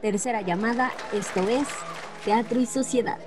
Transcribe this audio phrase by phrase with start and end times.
[0.00, 1.66] Tercera llamada, esto es
[2.24, 3.18] Teatro y Sociedad.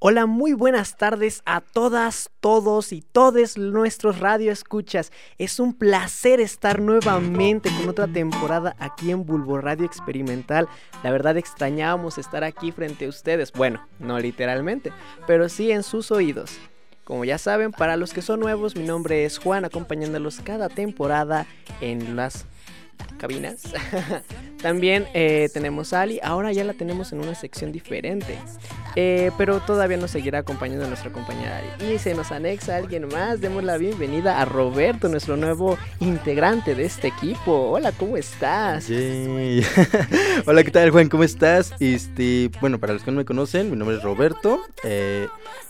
[0.00, 5.12] Hola, muy buenas tardes a todas, todos y todos nuestros radio escuchas.
[5.38, 10.68] Es un placer estar nuevamente con otra temporada aquí en Bulbo Radio Experimental.
[11.02, 13.52] La verdad extrañábamos estar aquí frente a ustedes.
[13.52, 14.92] Bueno, no literalmente,
[15.26, 16.58] pero sí en sus oídos.
[17.02, 21.46] Como ya saben, para los que son nuevos, mi nombre es Juan, acompañándolos cada temporada
[21.80, 22.44] en las
[23.18, 23.62] cabinas.
[24.62, 28.38] También eh, tenemos a Ali, ahora ya la tenemos en una sección diferente.
[29.00, 31.62] Eh, pero todavía nos seguirá acompañando nuestra compañera.
[31.78, 33.40] Y se nos anexa alguien más.
[33.40, 37.70] Demos la bienvenida a Roberto, nuestro nuevo integrante de este equipo.
[37.70, 38.90] Hola, ¿cómo estás?
[40.46, 41.08] Hola, ¿qué tal, Juan?
[41.08, 41.74] ¿Cómo estás?
[41.78, 44.62] Este, bueno, para los que no me conocen, mi nombre es Roberto.
[44.82, 45.28] Eh,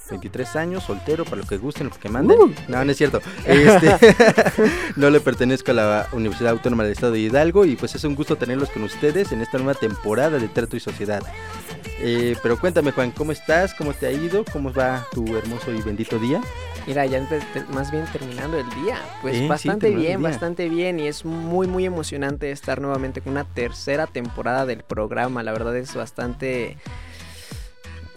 [0.08, 2.38] 23 años, soltero, para lo que gusten, lo que manden.
[2.40, 2.50] Uh.
[2.68, 3.20] no, no es cierto.
[3.44, 3.94] Este,
[4.96, 8.14] no le pertenezco a la Universidad Autónoma del Estado de Hidalgo y pues es un
[8.14, 11.22] gusto tenerlos con ustedes en esta nueva temporada de Trato y Sociedad.
[12.00, 13.74] Eh, pero cuéntame, Juan, ¿cómo estás?
[13.74, 14.44] ¿Cómo te ha ido?
[14.50, 16.40] ¿Cómo va tu hermoso y bendito día?
[16.86, 17.26] Mira, ya
[17.70, 18.96] más bien terminando el día.
[19.20, 21.00] Pues eh, bastante bien, bastante bien.
[21.00, 25.42] Y es muy, muy emocionante estar nuevamente con una tercera temporada del programa.
[25.42, 26.78] La verdad es bastante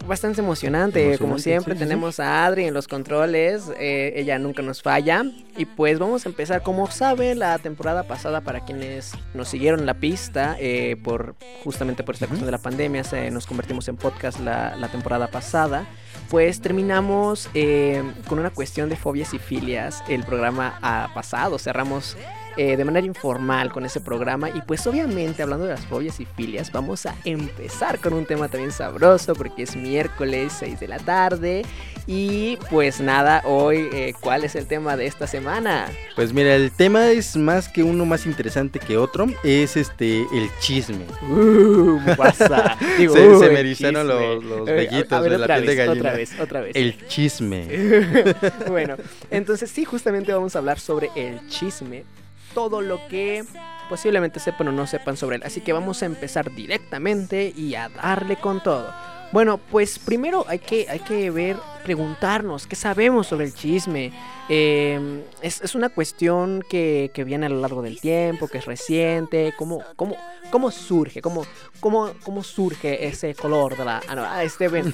[0.06, 1.18] bastante emocionante.
[1.18, 3.70] Como siempre, tenemos a Adri en los controles.
[3.78, 5.24] Eh, ella nunca nos falla.
[5.56, 6.62] Y pues vamos a empezar.
[6.62, 12.14] Como saben, la temporada pasada, para quienes nos siguieron la pista, eh, por justamente por
[12.14, 15.86] esta cuestión de la pandemia, se, nos convertimos en podcast la, temporada pasada.
[16.28, 20.02] Pues terminamos eh, con una cuestión de fobias y filias.
[20.08, 21.58] El programa ha pasado.
[21.58, 22.16] Cerramos
[22.56, 24.50] eh, de manera informal con ese programa.
[24.50, 28.48] Y pues obviamente hablando de las fobias y filias, vamos a empezar con un tema
[28.48, 31.64] también sabroso porque es miércoles 6 de la tarde.
[32.06, 35.88] Y pues nada, hoy, eh, ¿cuál es el tema de esta semana?
[36.16, 40.50] Pues mira, el tema es más que uno más interesante que otro, es este, el
[40.58, 41.06] chisme.
[41.22, 42.76] Uh, pasa.
[42.98, 46.00] Digo, se, se, me erizaron los, los vellitos de la piel de gallina.
[46.00, 46.74] Otra vez, otra vez.
[46.74, 47.68] El chisme.
[48.68, 48.96] bueno,
[49.30, 52.04] entonces sí, justamente vamos a hablar sobre el chisme
[52.54, 53.44] todo lo que
[53.88, 55.42] posiblemente sepan o no sepan sobre él.
[55.44, 58.92] Así que vamos a empezar directamente y a darle con todo.
[59.32, 64.12] Bueno, pues primero hay que, hay que ver, preguntarnos qué sabemos sobre el chisme.
[64.48, 69.54] Em, es, una cuestión que, viene a lo largo del tiempo, que es reciente.
[69.56, 70.16] ¿Cómo, cómo,
[70.50, 71.22] cómo surge?
[71.22, 71.46] ¿Cómo,
[71.80, 74.02] cómo, ¿Cómo surge ese color de la...
[74.06, 74.68] Ah, no, ah, este.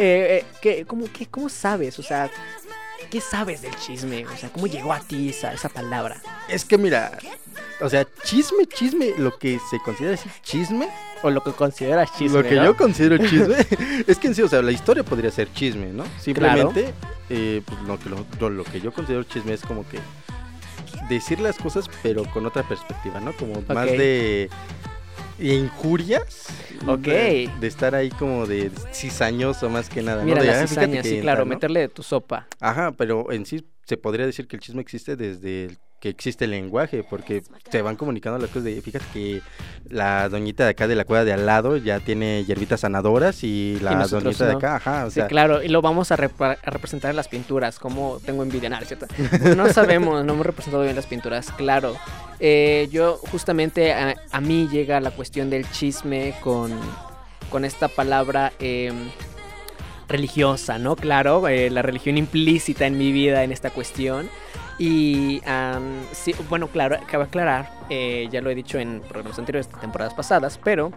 [0.00, 1.98] Eh, eh, cómo, ¿Cómo sabes?
[1.98, 2.30] O sea,
[3.10, 4.26] ¿Qué sabes del chisme?
[4.26, 6.20] O sea, ¿cómo llegó a ti esa, esa palabra?
[6.48, 7.18] Es que mira,
[7.80, 10.88] o sea, chisme, chisme, lo que se considera así chisme.
[11.22, 12.42] O lo que consideras chisme.
[12.42, 13.56] Lo que yo considero chisme.
[14.06, 16.04] es que en sí, o sea, la historia podría ser chisme, ¿no?
[16.20, 16.92] Simplemente,
[17.30, 18.08] eh, pues, lo, que,
[18.50, 19.98] lo, que yo considero chisme es como que
[21.08, 23.32] decir las cosas, pero con otra perspectiva, ¿no?
[23.32, 24.50] Como más de
[25.38, 26.48] injurias.
[26.86, 27.06] Ok.
[27.06, 30.24] De, estar ahí como de cizañoso más que nada.
[30.24, 30.46] Mira, ¿no?
[30.46, 32.46] la cizaña, sí, claro, meterle de tu sopa.
[32.60, 36.44] Ajá, pero en sí se podría decir que el chisme existe desde el que existe
[36.44, 39.42] el lenguaje, porque se van comunicando las cosas de, fíjate que
[39.88, 43.78] la doñita de acá de la cueva de al lado ya tiene hierbitas sanadoras y
[43.80, 47.28] la doñita de acá, ajá, o sí, claro, y lo vamos a, representar en las
[47.28, 49.06] pinturas, como tengo envidia, ¿cierto?
[49.56, 51.96] no sabemos, no hemos representado bien las pinturas, claro.
[52.40, 56.72] Eh, yo justamente a, mí llega la cuestión del chisme con,
[57.50, 58.52] con esta palabra...
[58.60, 59.10] Em,
[60.08, 60.96] religiosa, ¿no?
[60.96, 64.30] Claro, eh, la religión implícita en mi vida en esta cuestión.
[64.78, 65.42] Y
[66.12, 70.58] sí, bueno, claro, cabe aclarar, eh, ya lo he dicho en programas anteriores, temporadas pasadas,
[70.62, 70.92] pero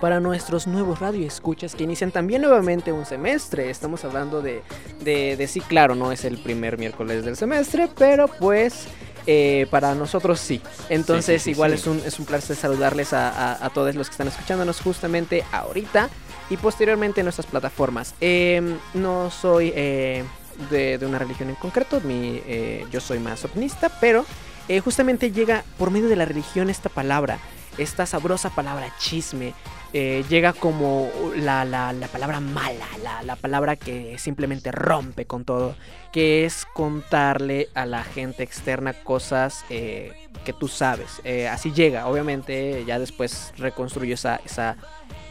[0.00, 3.70] para nuestros nuevos radioescuchas que inician también nuevamente un semestre.
[3.70, 4.62] Estamos hablando de,
[5.02, 8.88] de, sí, claro, no es el primer miércoles del semestre, pero pues
[9.26, 10.60] eh, para nosotros sí.
[10.88, 15.44] Entonces igual Es, un, es un placer saludarles a, todos los que están escuchándonos justamente
[15.52, 16.10] ahorita
[16.50, 18.14] y posteriormente en nuestras plataformas.
[18.20, 19.72] Em, no soy...
[19.74, 20.24] Eh,
[20.70, 24.24] de, una religión en concreto, mi, eh, yo soy más optimista, pero
[24.68, 27.38] eh, justamente llega por medio de la religión esta palabra,
[27.78, 29.54] esta sabrosa palabra chisme,
[29.92, 35.44] eh, llega como la, la, la palabra mala, la, la, palabra que simplemente rompe con
[35.44, 35.76] todo,
[36.12, 41.20] que es contarle a la gente externa cosas que tú sabes.
[41.50, 44.40] así llega, obviamente ya después reconstruyo esa,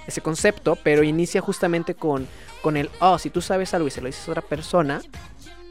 [0.08, 2.28] ese concepto, pero inicia justamente con
[2.66, 5.00] con el, oh, si tú sabes algo y se lo dices a otra persona,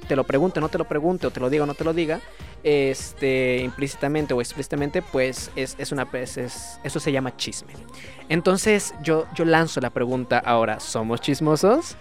[0.06, 1.92] te lo pregunte, no te lo pregunte, o te lo diga o no te lo
[1.92, 2.20] diga,
[2.62, 6.38] este, implícitamente o explícitamente, pues es, es una, es,
[6.84, 7.72] eso se llama chisme.
[8.28, 11.96] Entonces yo, yo lanzo la pregunta ahora, ¿somos chismosos?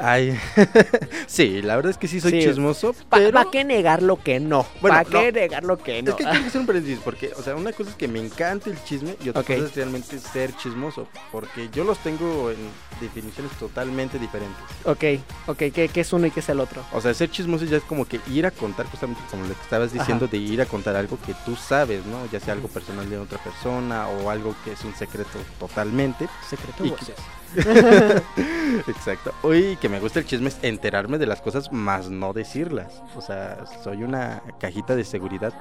[0.00, 0.38] Ay,
[1.26, 2.40] sí, la verdad es que sí soy Sí.
[2.48, 3.50] chismoso, ¿Para pero...
[3.50, 4.66] qué negar lo que no?
[4.80, 5.40] Bueno, ¿Para qué no.
[5.40, 6.10] negar lo que no?
[6.10, 8.70] Es que quiero hacer un paréntesis, porque, o sea, una cosa es que me encanta
[8.70, 12.58] el chisme y otra cosa es realmente ser chismoso, porque yo los tengo en
[13.00, 14.58] definiciones totalmente diferentes.
[14.84, 15.04] Ok,
[15.48, 16.82] ok, ¿qué, qué es uno y qué es el otro?
[16.92, 19.62] O sea, ser chismoso ya es como que ir a contar, justamente como lo que
[19.62, 22.24] estabas diciendo, de ir a contar algo que tú sabes, ¿no?
[22.32, 26.28] Ya sea algo personal de otra persona o algo que es un secreto totalmente.
[26.48, 27.14] Secreto Y voces.
[28.88, 29.32] Exacto.
[29.42, 33.02] Hoy que me gusta el chisme es enterarme de las cosas, más no decirlas.
[33.16, 35.52] O sea, soy una cajita de seguridad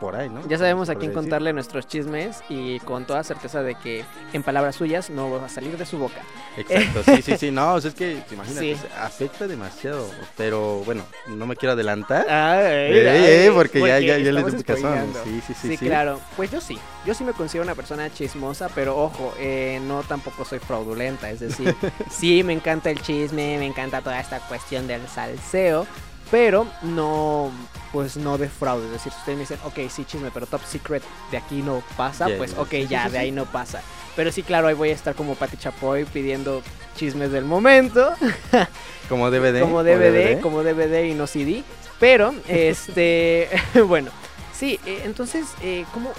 [0.00, 0.46] por ahí, ¿no?
[0.48, 1.14] Ya sabemos a quién decir.
[1.14, 5.48] contarle nuestros chismes y con toda certeza de que en palabras suyas no va a
[5.48, 6.20] salir de su boca.
[6.56, 7.50] Exacto, sí, sí, sí.
[7.50, 8.80] No, o sea, es que, imagínate, Sí.
[9.00, 10.08] afecta demasiado.
[10.36, 12.26] Pero bueno, no me quiero adelantar.
[12.28, 15.54] Ay, Eh, eh, porque ya, ya, ya les sí, sí.
[15.54, 15.86] Sí, sí.
[15.86, 16.20] claro.
[16.36, 16.78] Pues yo sí.
[17.06, 21.30] Yo sí me considero una persona chismosa, pero ojo, eh, no tampoco soy fraudulenta.
[21.30, 21.74] Es decir,
[22.10, 25.86] sí me encanta el chisme, me encanta toda esta cuestión del salseo,
[26.30, 27.50] pero no,
[27.94, 28.86] pues no de fraude.
[28.86, 31.00] Es decir, si ustedes me dicen, ok, sí, chisme, pero top secret
[31.30, 33.24] de aquí no pasa, pues ok, sí, ya, sí, de sí.
[33.24, 33.82] ahí no pasa.
[34.16, 36.60] Pero sí, claro, ahí voy a estar como Pati Chapoy pidiendo
[36.96, 38.12] chismes del momento.
[39.08, 39.60] Como DVD.
[39.60, 41.62] como DVD, como DVD y no CD.
[42.00, 43.48] Pero, este,
[43.86, 44.10] bueno,
[44.52, 46.10] sí, eh, entonces, eh, ¿cómo?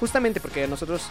[0.00, 1.02] Justamente porque nosotros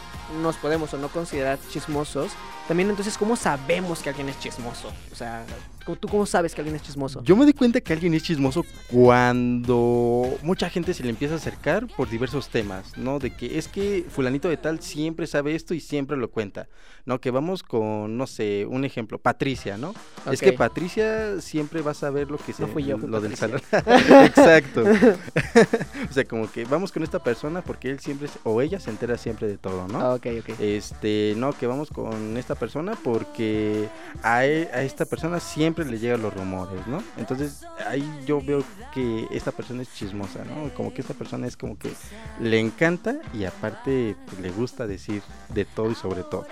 [0.42, 2.34] nos podemos o no considerar chismosos,
[2.68, 4.92] también entonces, ¿cómo sabemos que alguien es chismoso?
[5.12, 5.56] O sea, ¿cómo-
[6.00, 7.24] ¿tú cómo sabes que alguien es chismoso?
[7.24, 11.38] Yo me di cuenta que alguien es chismoso cuando mucha gente se le empieza a
[11.38, 13.20] acercar por diversos temas, ¿no?
[13.20, 16.68] De que es que fulanito de tal siempre sabe esto y siempre lo cuenta,
[17.06, 17.20] ¿no?
[17.20, 19.94] Que vamos con, no sé, un ejemplo, Patricia, ¿no?
[20.32, 20.54] Es que.
[20.54, 22.62] Patricia siempre va a saber lo que se...
[22.62, 23.60] No fui yo, fue lo del salón.
[23.72, 24.26] Patricia.
[24.26, 24.84] Exacto.
[26.10, 29.18] o sea, como que vamos con esta persona porque él siempre, o ella se entera
[29.18, 30.00] siempre de todo, ¿no?
[30.00, 30.60] Ah, ok, ok.
[30.60, 33.90] Este, no, que vamos con esta persona porque
[34.22, 37.04] a, e- a esta persona siempre le llegan los rumores, ¿no?
[37.18, 40.74] Entonces ahí yo veo que esta persona es chismosa, ¿no?
[40.74, 41.92] Como que esta persona es como que
[42.40, 46.46] le encanta y aparte pues, le gusta decir de todo y sobre todo.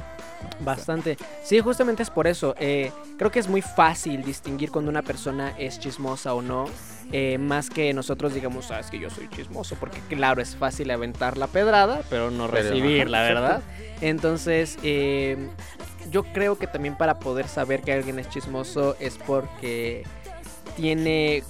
[0.61, 1.17] Bastante.
[1.43, 2.55] Sí, justamente es por eso.
[2.59, 6.65] eh, creo que es muy fácil distinguir cuando una persona es chismosa o no.
[7.13, 9.75] eh, más que nosotros digamos, sabes que yo soy chismoso.
[9.75, 13.61] Porque claro, es fácil aventar la pedrada, pero no recibirla, ¿verdad?
[13.99, 15.37] Entonces, eh,
[16.09, 20.03] yo creo que también para poder saber que alguien es chismoso es porque
[20.75, 21.43] tiene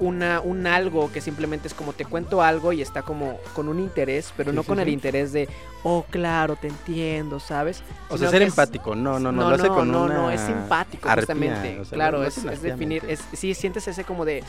[0.00, 3.78] una, un algo que simplemente es como te cuento algo y está como con un
[3.78, 4.92] interés, pero Sí, no sí, con el sí.
[4.92, 5.48] interés de,
[5.84, 7.82] oh, claro, te entiendo, ¿sabes?
[8.08, 10.14] O Sino sea, ser es- empático, no, no, no, no, lo hace con no, una
[10.14, 11.78] no, es simpático arpía, justamente.
[11.80, 14.42] o sea, claro, es, definir, es, sí, sientes ese como de...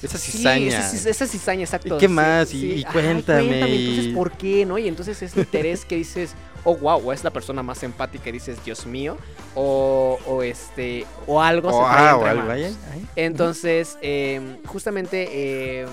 [0.00, 0.68] Esa Sí, cizaña.
[0.68, 1.96] esa, cis- esa cizaña, exacto.
[1.96, 2.48] ¿Y qué sí, más?
[2.48, 2.56] sí.
[2.66, 4.78] Y- y Ay, cuéntame, Entonces, y- ¿por qué, no?
[4.78, 6.34] Y entonces ese interés que dices,
[6.68, 9.16] oh, wow, es la persona más empática y dices, Dios mío,
[9.54, 12.76] o, o este, o algo O, se trae ah, entre o manos.
[13.16, 15.86] Entonces, eh, justamente, eh,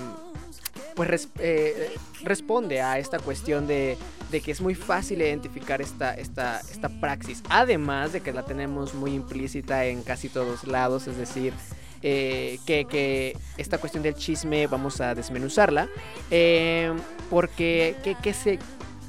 [0.94, 1.90] pues res- eh,
[2.22, 3.96] responde a esta cuestión de,
[4.30, 7.42] de que es muy fácil identificar esta, esta, esta praxis.
[7.48, 11.52] Además de que la tenemos muy implícita en casi todos lados, es decir,
[12.02, 15.88] eh, que, que esta cuestión del chisme vamos a desmenuzarla.
[16.30, 16.92] eh,
[17.30, 18.58] porque, ¿qué, qué se,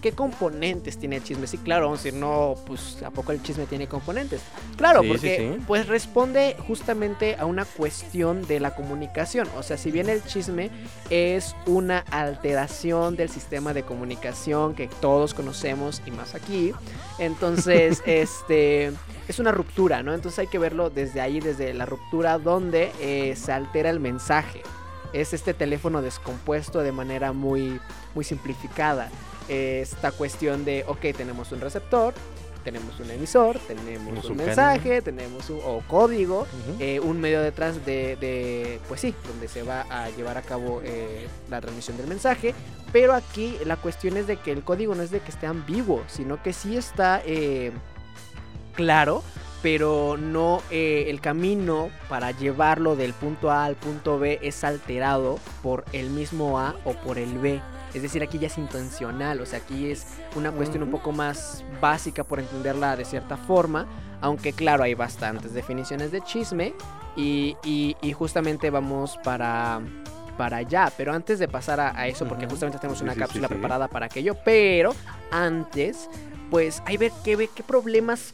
[0.01, 1.47] ¿qué componentes tiene el chisme?
[1.47, 4.41] Sí, claro, vamos a decir, no, pues ¿a poco el chisme tiene componentes?
[4.77, 5.63] Claro, Sí, sí, porque sí.
[5.67, 9.47] pues responde justamente a una cuestión de la comunicación.
[9.57, 10.69] O sea, si bien el chisme
[11.09, 16.73] es una alteración del sistema de comunicación que todos conocemos y más aquí,
[17.19, 18.91] entonces este
[19.27, 20.13] es una ruptura, ¿no?
[20.13, 24.61] Entonces hay que verlo desde ahí, desde la ruptura donde eh, se altera el mensaje.
[25.13, 27.79] Es este teléfono descompuesto de manera muy,
[28.15, 29.09] muy simplificada.
[29.47, 32.13] Esta cuestión de, ok, tenemos un receptor,
[32.63, 36.45] tenemos un emisor, tenemos un un mensaje, tenemos un o código,
[36.79, 40.81] eh, un medio detrás de, de, pues sí, donde se va a llevar a cabo
[40.83, 42.53] eh, la transmisión del mensaje.
[42.91, 46.03] Pero aquí la cuestión es de que el código no es de que esté ambiguo,
[46.07, 47.71] sino que sí está eh,
[48.75, 49.23] claro,
[49.61, 55.39] pero no eh, el camino para llevarlo del punto A al punto B es alterado
[55.63, 57.59] por el mismo A o por el B.
[57.93, 61.63] Es decir, aquí ya es intencional, o sea, aquí es una cuestión un poco más
[61.81, 63.87] básica por entenderla de cierta forma,
[64.21, 66.73] aunque claro, hay bastantes definiciones de chisme
[67.15, 69.79] y, y- y justamente vamos para,
[70.37, 70.91] para allá.
[70.95, 73.57] Pero antes de pasar a, a eso, porque justamente tenemos una sí, cápsula sí, sí.
[73.59, 74.93] preparada para aquello, pero
[75.31, 76.09] antes,
[76.51, 78.33] pues hay ver qué, ve- qué problemas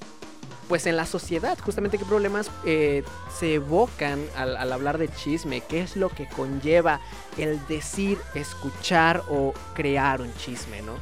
[0.67, 3.03] pues en la sociedad, justamente qué problemas eh,
[3.37, 6.99] se evocan al, al hablar de chisme, qué es lo que conlleva
[7.37, 10.93] el decir, escuchar o crear un chisme, ¿no?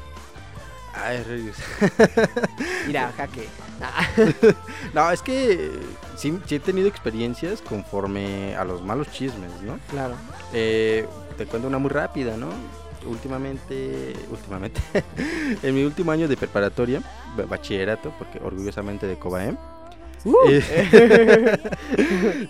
[0.94, 1.56] Ay, rayos.
[2.88, 3.48] Mira, jaque.
[3.82, 4.08] Ah,
[4.94, 5.72] No, es que
[6.18, 9.80] sí, sí he tenido experiencias conforme a los malos chismes, ¿no?
[9.90, 10.16] Claro.
[10.54, 12.50] Eh, te cuento una muy rápida, ¿no?
[13.06, 14.80] Últimamente, últimamente,
[15.64, 17.02] en mi último año de preparatoria,
[17.36, 19.58] ba- bachillerato, porque orgullosamente de Cobaem,
[20.24, 20.36] Uh.
[20.50, 21.58] eh,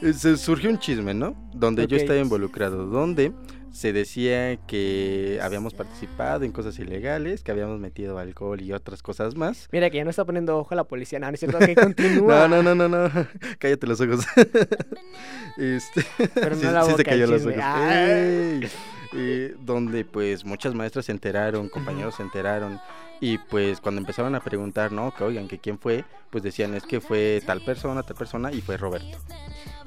[0.14, 1.36] se surgió un chisme, ¿no?
[1.54, 3.32] Donde yo estaba involucrado, donde
[3.72, 9.36] se decía que habíamos participado en cosas ilegales, que habíamos metido alcohol y otras cosas
[9.36, 9.68] más.
[9.72, 11.76] Mira que ya no está poniendo ojo a la policía, no, no es cierto que
[11.76, 12.48] continúa.
[12.48, 13.28] No, no, no, no, no.
[13.60, 14.26] Cállate los ojos.
[15.58, 17.56] este, Pero no sí, la sí boca se cayó los ojos.
[17.62, 18.08] Ah.
[18.08, 18.70] Ey.
[19.14, 22.80] Eh, donde pues muchas maestras se enteraron, compañeros se enteraron
[23.20, 25.14] y pues cuando empezaron a preguntar, ¿no?
[25.14, 28.62] Que oigan, que quién fue, pues decían es que fue tal persona, tal persona y
[28.62, 29.18] fue Roberto,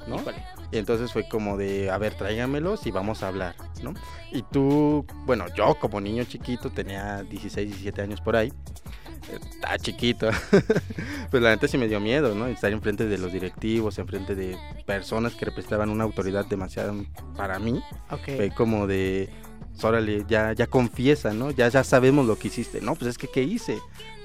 [0.07, 0.17] ¿no?
[0.21, 0.54] Híjole.
[0.71, 3.93] Y entonces fue como de, a ver, tráigamelos y vamos a hablar, ¿no?
[4.31, 8.51] Y tú, bueno, yo como niño chiquito, tenía 16, 17 años por ahí,
[9.31, 10.29] estaba chiquito,
[11.31, 12.47] pues la neta sí me dio miedo, ¿no?
[12.47, 16.93] Estar enfrente de los directivos, enfrente de personas que representaban una autoridad demasiado
[17.35, 17.81] para mí,
[18.11, 18.35] Ok.
[18.35, 19.29] fue como de,
[19.81, 21.51] órale, ya, ya confiesa, ¿no?
[21.51, 22.81] Ya, ya sabemos lo que hiciste.
[22.81, 23.77] No, pues es que, ¿qué hice?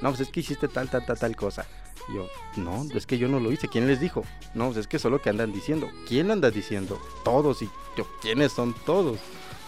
[0.03, 1.67] No, pues es que hiciste tal, tal, tal, tal cosa.
[2.15, 3.69] Yo, no, es que yo no lo hice.
[3.69, 4.25] ¿Quién les dijo?
[4.55, 5.89] No, pues es que solo que andan diciendo.
[6.09, 7.01] ¿Quién anda diciendo?
[7.25, 7.63] Todos.
[7.63, 9.19] Y yo, ¿quiénes son todos?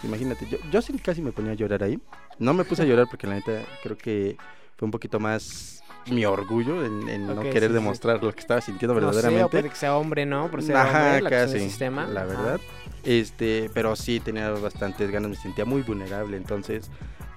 [0.03, 1.99] Imagínate, yo, yo sí casi me ponía a llorar ahí.
[2.39, 4.37] No me puse a llorar porque la neta creo que
[4.75, 7.73] fue un poquito más mi orgullo en, no querer sí.
[7.73, 9.69] demostrar lo que estaba sintiendo No sé, o verdaderamente.
[9.69, 10.49] que sea hombre, ¿no?
[10.51, 12.05] Por ser Ajá, hombre, la casi, del sistema.
[12.07, 12.59] la verdad.
[13.03, 16.89] Este, pero sí tenía bastantes ganas, me sentía muy vulnerable, entonces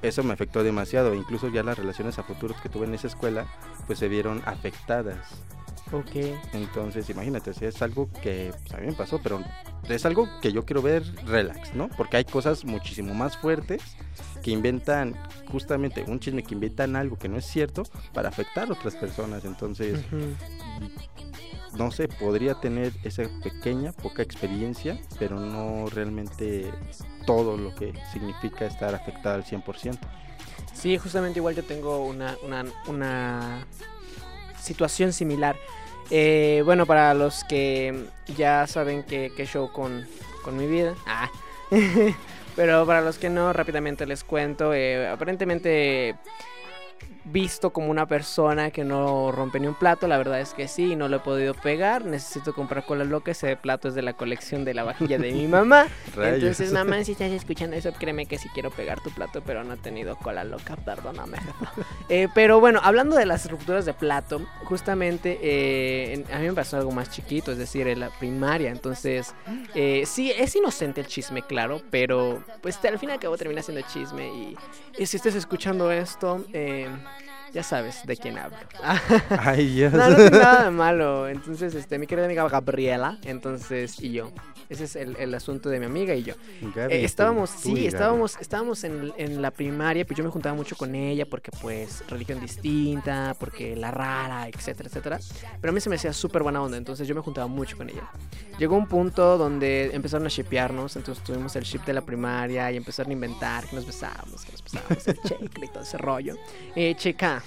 [0.03, 1.15] eso me afectó demasiado.
[1.15, 3.47] Incluso ya las relaciones a futuros que tuve en esa escuela,
[3.87, 5.19] pues se vieron afectadas.
[5.93, 6.17] Ok.
[6.53, 9.41] Entonces, imagínate, sea, es algo que pues, a mí me pasó, pero
[9.89, 11.89] es algo que yo quiero ver relax, ¿no?
[11.97, 13.83] Porque hay cosas muchísimo más fuertes
[14.43, 15.17] que inventan,
[15.51, 19.45] justamente un chisme que inventan algo que no es cierto para afectar a otras personas.
[19.45, 20.01] Entonces,
[21.77, 26.73] no sé, podría tener esa pequeña, poca experiencia, pero no realmente
[27.27, 29.99] todo lo que significa estar afectada al 100%.
[30.73, 33.67] Sí, justamente igual yo tengo una, una, una
[34.67, 35.57] situación similar.
[36.11, 38.07] Eh, bueno, para los que
[38.37, 40.07] ya saben que, show con,
[40.45, 40.95] con mi vida.
[41.07, 41.31] Ah.
[42.57, 44.73] Pero para los que no, rápidamente les cuento.
[44.75, 46.17] eh, aparentemente
[47.37, 50.97] visto como una persona que no rompe ni un plato, la verdad es que sí,
[50.97, 54.65] no lo he podido pegar, necesito comprar cola loca, ese plato es de la colección
[54.65, 55.87] de la vajilla de mi mamá.
[56.15, 56.37] Rayos.
[56.37, 59.75] Entonces, mamá, si estás escuchando eso, créeme que sí quiero pegar tu plato, pero no
[59.75, 61.37] he tenido cola loca, perdóname.
[62.09, 66.77] Eh, pero bueno, hablando de las rupturas de plato, justamente eh, a mí me pasó
[66.79, 68.71] algo más chiquito, es decir, en la primaria.
[68.71, 69.35] Entonces,
[69.75, 73.61] eh, sí, es inocente el chisme, claro, pero pues al fin y al cabo termina
[73.61, 74.29] siendo chisme.
[74.29, 74.57] Y,
[74.99, 76.89] y si estás escuchando esto, eh,
[77.57, 78.59] ya sabes de quién hablo.
[79.31, 79.91] Ay, Dios.
[79.91, 81.27] No, no tiene nada de malo.
[81.27, 84.31] Entonces, este, mi querida amiga Gabriela, entonces, y yo.
[84.69, 86.35] Ese es el, el asunto de mi amiga y yo.
[86.75, 90.55] Gaby, Eh, estábamos, tú sí, estábamos, estábamos en, en la primaria, pues yo me juntaba
[90.57, 95.21] mucho con ella porque pues religión distinta, porque la rara, etcétera, etcétera.
[95.61, 97.89] Pero a mí se me hacía súper buena onda, entonces yo me juntaba mucho con
[97.89, 98.11] ella.
[98.59, 102.77] Llegó un punto donde empezaron a shipearnos, entonces tuvimos el ship de la primaria y
[102.77, 106.35] empezaron a inventar que nos besábamos, que nos besábamos, el checle y todo ese rollo.
[106.75, 107.41] Eh, checa.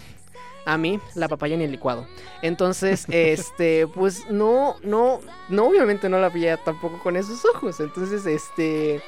[0.71, 2.05] A mí, la papaya ni el licuado.
[2.41, 7.79] Entonces, este, pues no, no, no, obviamente no la veía tampoco con esos ojos.
[7.79, 9.01] Entonces, este,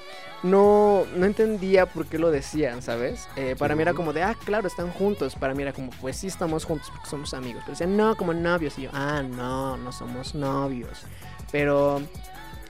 [0.43, 3.27] no, no entendía por qué lo decían, ¿sabes?
[3.35, 5.35] Eh, para mí era como de, ah, claro, están juntos.
[5.35, 7.61] Para mí era como, pues sí, estamos juntos porque somos amigos.
[7.63, 8.77] Pero decían, no, como novios.
[8.79, 11.03] Y yo, ah, no, no somos novios.
[11.51, 12.01] Pero,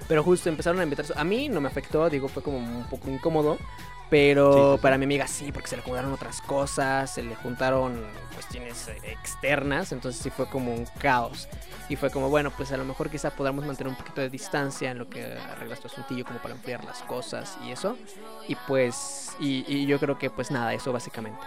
[0.09, 1.05] pero justo empezaron a invitar.
[1.15, 3.57] A mí no me afectó, digo, fue como un poco incómodo.
[4.11, 8.05] Pero Sí, para mi amiga sí, porque se le juntaron otras cosas, se le juntaron
[8.33, 11.47] cuestiones externas, entonces sí fue como un caos.
[11.87, 14.91] Y fue como, bueno, pues a lo mejor quizá podamos mantener un poquito de distancia
[14.91, 17.97] en lo que arreglas tu asuntillo como para enfriar las cosas y eso.
[18.49, 21.39] Y pues, y, y yo creo que pues nada, eso básicamente.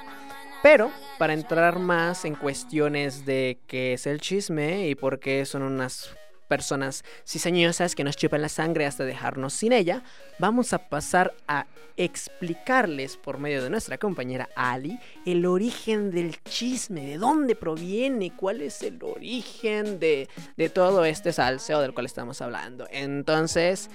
[0.63, 5.63] Pero para entrar más en cuestiones de qué es el chisme y por qué son
[5.63, 6.17] unas
[6.49, 10.03] personas cizañosas que nos chupan la sangre hasta dejarnos sin ella,
[10.39, 17.07] vamos a pasar a explicarles por medio de nuestra compañera Ali el origen del chisme,
[17.07, 22.41] de dónde proviene, cuál es el origen de, de todo este salseo del cual estamos
[22.43, 22.87] hablando.
[22.91, 23.91] Entonces,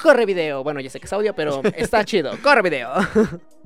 [0.00, 0.62] corre video.
[0.64, 2.32] Bueno, ya sé que es audio, pero está chido.
[2.42, 2.92] Corre video.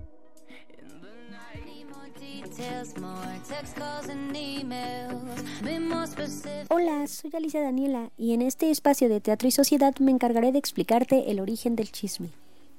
[6.69, 10.59] Hola, soy Alicia Daniela y en este espacio de Teatro y Sociedad me encargaré de
[10.59, 12.31] explicarte el origen del chisme.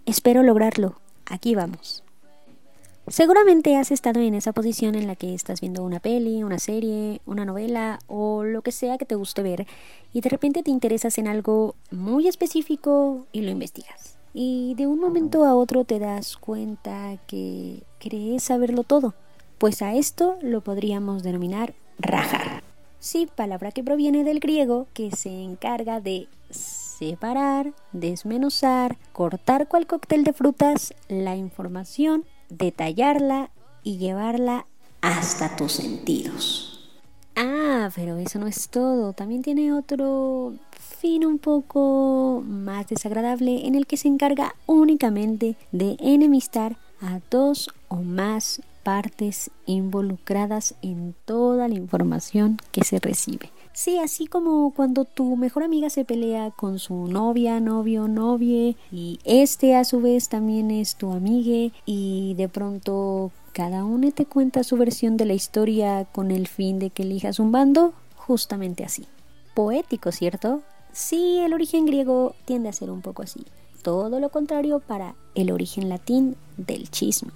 [0.06, 1.00] Espero lograrlo.
[1.26, 2.04] Aquí vamos.
[3.08, 7.22] Seguramente has estado en esa posición en la que estás viendo una peli, una serie,
[7.26, 9.68] una novela o lo que sea que te guste ver
[10.14, 14.18] y de repente te interesas en algo muy específico y lo investigas.
[14.34, 19.14] Y de un momento a otro te das cuenta que crees saberlo todo.
[19.64, 22.64] Pues a esto lo podríamos denominar rajar.
[23.00, 30.26] Sí, palabra que proviene del griego que se encarga de separar, desmenuzar, cortar cual cóctel
[30.26, 33.52] de frutas la información detallarla
[33.84, 34.66] y llevarla
[35.00, 36.92] hasta tus sentidos.
[37.38, 39.14] Ah, pero eso no es todo.
[39.14, 45.96] También tiene otro fin un poco más desagradable en el que se encarga únicamente de
[46.02, 53.50] enemistar a dos o más partes involucradas en toda la información que se recibe.
[53.74, 59.20] Sí, así como cuando tu mejor amiga se pelea con su novia, novio, novie y
[59.24, 64.64] este a su vez también es tu amigue y de pronto cada uno te cuenta
[64.64, 69.06] su versión de la historia con el fin de que elijas un bando, justamente así.
[69.56, 70.62] Poético, ¿cierto?
[70.92, 73.44] Sí, el origen griego tiende a ser un poco así.
[73.82, 77.32] Todo lo contrario para el origen latín del chisme,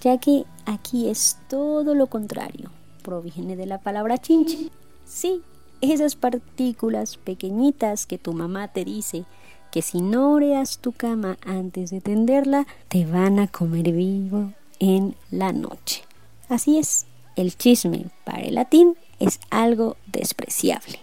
[0.00, 2.70] ya que aquí es todo lo contrario.
[3.02, 4.70] Proviene de la palabra chinche.
[5.04, 5.42] Sí,
[5.80, 9.24] esas partículas pequeñitas que tu mamá te dice
[9.70, 15.14] que si no oreas tu cama antes de tenderla, te van a comer vivo en
[15.30, 16.02] la noche.
[16.48, 20.98] Así es, el chisme para el latín es algo despreciable.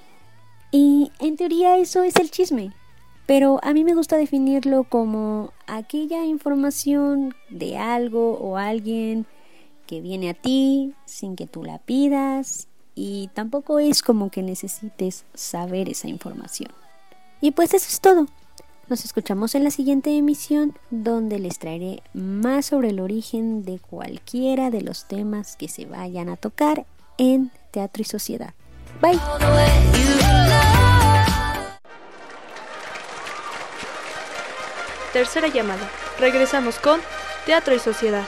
[0.71, 2.73] Y en teoría eso es el chisme,
[3.25, 9.25] pero a mí me gusta definirlo como aquella información de algo o alguien
[9.87, 15.25] que viene a ti sin que tú la pidas y tampoco es como que necesites
[15.33, 16.71] saber esa información.
[17.41, 18.27] Y pues eso es todo.
[18.87, 24.69] Nos escuchamos en la siguiente emisión donde les traeré más sobre el origen de cualquiera
[24.69, 26.85] de los temas que se vayan a tocar
[27.17, 28.53] en Teatro y Sociedad.
[29.01, 29.19] Bye.
[35.15, 35.89] Tercera llamada.
[36.19, 36.99] Regresamos con
[37.45, 38.25] Teatro y Sociedad.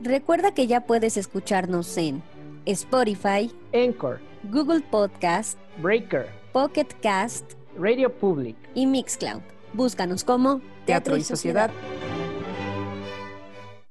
[0.00, 2.20] Recuerda que ya puedes escucharnos en
[2.66, 4.18] Spotify, Anchor,
[4.50, 9.42] Google Podcast, Breaker, Pocket Cast Radio Public y Mixcloud.
[9.72, 11.70] Búscanos como Teatro y Sociedad.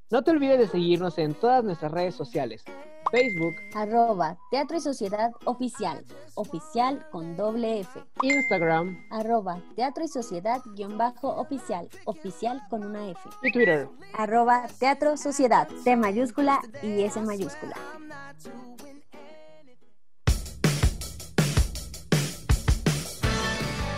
[0.09, 2.65] No te olvides de seguirnos en todas nuestras redes sociales.
[3.11, 6.03] Facebook, Arroba Teatro y Sociedad Oficial.
[6.35, 7.99] Oficial con doble F.
[8.23, 11.89] Instagram Arroba Teatro y Sociedad guion bajo oficial.
[12.05, 13.19] Oficial con una F.
[13.43, 13.89] y Twitter.
[14.13, 15.67] Arroba Teatro Sociedad.
[15.83, 17.75] T mayúscula y S mayúscula.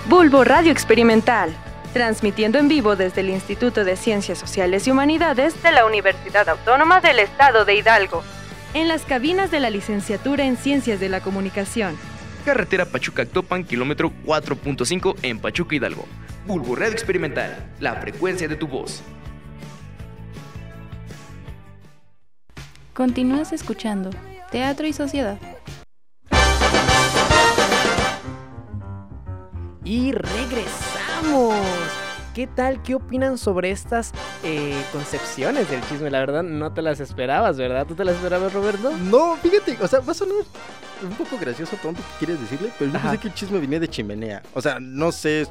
[0.09, 1.55] Bulbo Radio Experimental,
[1.93, 6.99] transmitiendo en vivo desde el Instituto de Ciencias Sociales y Humanidades de la Universidad Autónoma
[6.99, 8.21] del Estado de Hidalgo,
[8.73, 11.97] en las cabinas de la licenciatura en Ciencias de la Comunicación.
[12.45, 16.05] Carretera Pachuca-Actopan, kilómetro 4.5 en Pachuca Hidalgo.
[16.45, 19.01] Bulbo Radio Experimental, la frecuencia de tu voz.
[22.93, 24.09] Continúas escuchando
[24.51, 25.39] Teatro y Sociedad.
[29.85, 32.02] Y regresamos.
[32.33, 32.81] ¿Qué tal?
[32.81, 34.11] ¿Qué opinan sobre estas
[34.43, 36.09] eh, concepciones del chisme?
[36.09, 37.85] La verdad, no te las esperabas, ¿verdad?
[37.85, 38.91] ¿Tú te las esperabas, Roberto?
[38.97, 40.37] No, fíjate, o sea, va a sonar
[41.03, 42.71] un poco gracioso, tonto, ¿qué quieres decirle?
[42.79, 43.09] Pero yo Ajá.
[43.11, 44.41] pensé que el chisme venía de chimenea.
[44.55, 45.47] O sea, no sé,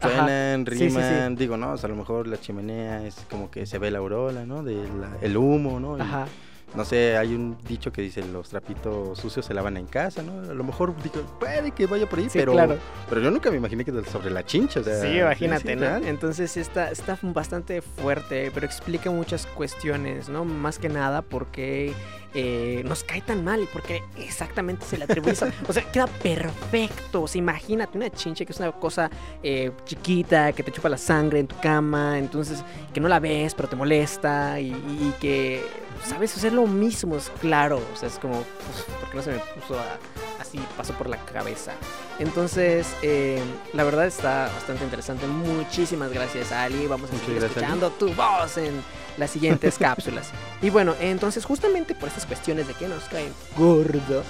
[0.00, 0.96] suenan, Sí, sí, sí.
[0.98, 3.90] riman, digo, no, o sea, a lo mejor la chimenea es como que se ve
[3.90, 4.62] la aurora, ¿no?
[4.62, 5.98] De la- el humo, ¿no?
[5.98, 6.26] Y, Ajá.
[6.74, 10.50] No sé, hay un dicho que dice los trapitos sucios se lavan en casa, ¿no?
[10.50, 12.78] A lo mejor digo, puede que vaya por ahí, Sí, pero, claro.
[13.08, 15.96] pero yo nunca me imaginé que sobre la chincha, o sea, Sí, imagínate, ¿no?
[15.96, 20.44] Entonces está, está bastante fuerte, pero explica muchas cuestiones, ¿no?
[20.44, 21.92] Más que nada porque
[22.34, 25.36] eh, nos cae tan mal y porque exactamente se le atribuye
[25.68, 27.22] O sea, queda perfecto.
[27.22, 29.10] O sea, imagínate una chinche que es una cosa
[29.42, 33.54] eh, chiquita, que te chupa la sangre en tu cama, entonces que no la ves,
[33.54, 35.62] pero te molesta y, y que,
[36.06, 36.36] ¿sabes?
[36.36, 37.80] Hacer lo mismo, es claro.
[37.92, 39.98] O sea, es como, pues, ¿por qué no se me puso a-
[40.40, 41.72] así, pasó por la cabeza?
[42.18, 45.26] Entonces, eh, la verdad está bastante interesante.
[45.26, 46.86] Muchísimas gracias, Ali.
[46.86, 47.66] Vamos a Muchas seguir gracias, Ali.
[47.72, 48.82] escuchando tu voz en
[49.18, 50.30] las siguientes cápsulas.
[50.60, 54.22] Y bueno, entonces, justamente por estas cuestiones de que nos caen gordo,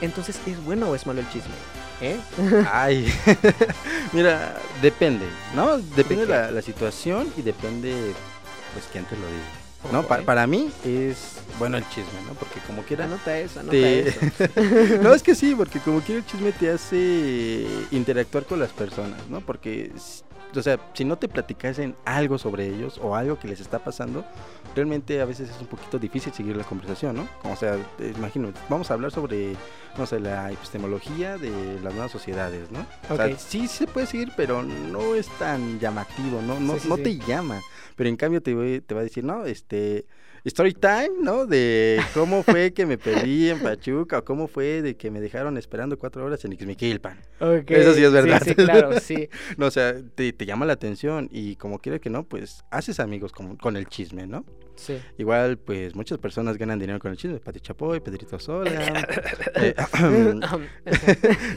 [0.00, 1.52] entonces, ¿es bueno o es malo el chisme?
[2.02, 2.18] ¿Eh?
[2.72, 3.12] Ay,
[4.12, 5.76] mira, depende, ¿no?
[5.78, 8.14] Depende la, la situación y depende,
[8.72, 9.59] pues, quién te lo diga.
[9.92, 12.34] No, Pa- para mí es bueno el chisme, ¿no?
[12.34, 13.04] Porque como quiera...
[13.06, 14.20] Anota eso, anota te- eso.
[15.02, 19.18] no, es que sí, porque como quiera el chisme te hace interactuar con las personas,
[19.28, 19.40] ¿no?
[19.40, 19.90] Porque
[20.56, 24.24] o sea, si no te platicasen algo sobre ellos o algo que les está pasando,
[24.74, 27.28] realmente a veces es un poquito difícil seguir la conversación, ¿no?
[27.50, 27.78] O sea,
[28.16, 29.54] imagino, vamos a hablar sobre,
[29.96, 32.84] no sé, la epistemología de las nuevas sociedades, ¿no?
[33.08, 36.58] O sea, sí se puede seguir, pero no es tan llamativo, ¿no?
[36.58, 37.02] No, Sí, sí, no sí.
[37.04, 37.60] te llama.
[37.96, 40.06] Pero en cambio te, te va a decir, no, este,
[40.44, 41.46] story time, ¿no?
[41.46, 45.56] De cómo fue que me perdí en Pachuca o cómo fue de que me dejaron
[45.58, 47.18] esperando cuatro horas en Ixmiquilpan.
[47.40, 48.42] Ok, Eso sí es verdad.
[48.44, 49.28] Sí, claro, sí.
[49.56, 53.00] No, o sea, te, te llama la atención y como quieras que no, pues haces
[53.00, 54.44] amigos con, con el chisme, ¿no?
[54.80, 54.98] sí.
[55.18, 57.38] Igual, pues muchas personas ganan dinero con el chisme.
[57.38, 58.70] Pati Chapoy, Pedrito Sola.
[59.56, 59.74] eh,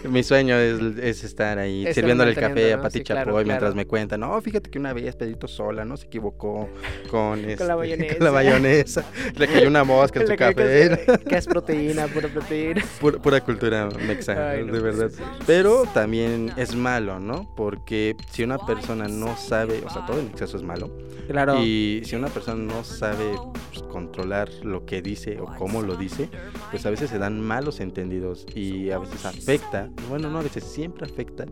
[0.09, 2.81] mi sueño es, es estar ahí sirviéndole el café a.
[2.81, 3.75] Pati Sí, claro, Chapoy mientras claro.
[3.75, 4.19] me cuentan.
[4.19, 6.69] No, fíjate que una vez Pedrito Sola no se equivocó
[7.09, 8.23] con, este, la con mayonesa.
[8.23, 8.31] la
[8.73, 9.05] mayonesa.
[9.35, 11.05] Le cayó una mosca en su café.
[11.27, 12.83] Que, es proteína, pura proteína.
[12.99, 15.09] Pura, pura cultura mexa, Ay, no, de verdad.
[15.09, 15.23] sí, sí.
[15.45, 17.53] Pero también es malo, ¿no?
[17.55, 20.91] Porque si una persona no sabe, o sea, todo en exceso es malo.
[21.27, 21.63] Claro.
[21.63, 23.35] Y si una persona no sabe
[23.71, 26.29] pues, controlar lo que dice o cómo lo dice,
[26.71, 30.63] pues a veces se dan malos entendidos y a veces afecta, bueno, no a veces
[30.63, 31.45] siempre afecta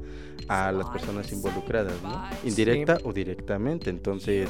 [0.48, 2.24] a las personas involucradas, ¿no?
[2.44, 3.90] Indirecta o directamente.
[3.90, 4.50] Entonces,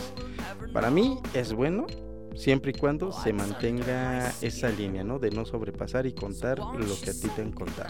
[0.73, 1.85] para mí es bueno
[2.35, 5.19] siempre y cuando se mantenga esa línea, ¿no?
[5.19, 7.89] De no sobrepasar y contar lo que a ti te han contado.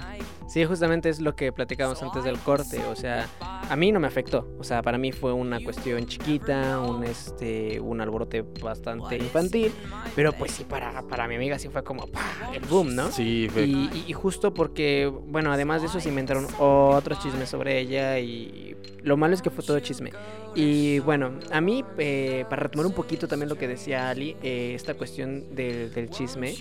[0.50, 3.28] Sí, justamente es lo que platicábamos antes del corte, o sea,
[3.70, 7.80] a mí no me afectó, o sea, para mí fue una cuestión chiquita, un este
[7.80, 9.72] un alborote bastante infantil,
[10.16, 12.50] pero pues sí para, para mi amiga sí fue como ¡pah!
[12.54, 13.10] el boom, ¿no?
[13.12, 17.48] Sí, fue- Y, y- y justo porque, bueno, además de eso se inventaron otros chismes
[17.48, 20.12] sobre ella y lo malo es que fue todo chisme.
[20.54, 24.74] Y bueno, a mí, eh, para retomar un poquito también lo que decía Ali, eh,
[24.76, 26.56] esta cuestión del, del chisme,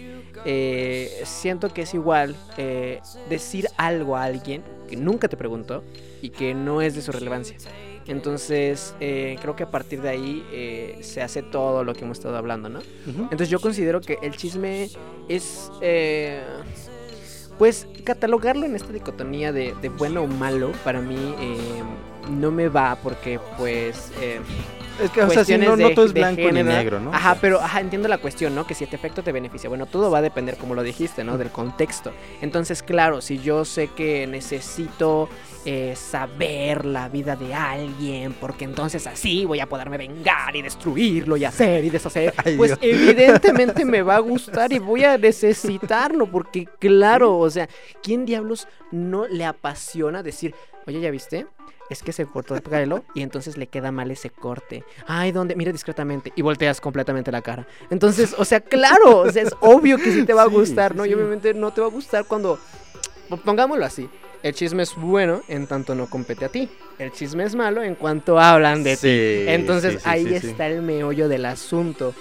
[0.45, 5.85] eh, siento que es igual eh, decir algo a alguien que nunca te preguntó
[6.23, 7.57] y que no es de su relevancia.
[8.07, 12.69] Entonces, creo que a partir de ahí se hace todo lo que hemos estado hablando,
[12.69, 12.81] ¿no?
[13.07, 14.91] Entonces yo considero que el chisme
[15.29, 15.71] es,
[17.57, 21.83] pues, catalogarlo en esta dicotomía de, de bueno o malo, para mí eh,
[22.31, 24.41] no me va porque, pues, eh,
[25.03, 27.13] Es que, o sea, si no, no de- todo es blanco ni negro, ¿no?
[27.13, 28.67] Ajá, pero ajá, entiendo la cuestión, ¿no?
[28.67, 29.69] Que si este efecto te beneficia.
[29.69, 31.39] Bueno, todo va a depender, como lo dijiste, ¿no?
[31.39, 32.13] Del contexto.
[32.41, 35.29] Entonces, claro, si yo sé que necesito
[35.65, 41.37] eh, saber la vida de alguien, porque entonces así voy a poderme vengar y destruirlo
[41.37, 42.95] y hacer y deshacer, Ay, pues Dios.
[42.95, 47.69] evidentemente me va a gustar y voy a necesitarlo, porque claro, o sea,
[48.03, 50.55] ¿quién diablos no le apasiona decir,
[50.87, 51.47] oye, ¿ya viste?
[51.91, 54.85] Es que se cortó el pelo y entonces le queda mal ese corte.
[55.07, 55.57] Ay, ¿dónde?
[55.57, 56.33] Mira discretamente.
[56.37, 57.67] Y volteas completamente la cara.
[57.91, 61.05] Entonces, o sea, claro, o sea, es obvio que sí te va a gustar, ¿no?
[61.05, 62.59] Y obviamente no te va a gustar cuando.
[63.45, 64.09] Pongámoslo así.
[64.43, 66.69] El chisme es bueno en tanto no compete a ti.
[66.99, 69.51] El chisme es malo en cuanto hablan de ti.
[69.51, 72.15] Entonces sí, sí, ahí está el meollo del asunto.